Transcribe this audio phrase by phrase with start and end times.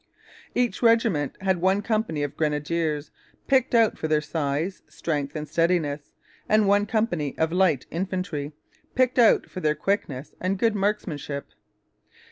[0.55, 3.11] Each regiment had one company of grenadiers,
[3.45, 6.09] picked out for their size, strength, and steadiness,
[6.49, 8.51] and one company of light infantry,
[8.95, 11.51] picked out for their quickness and good marksmanship.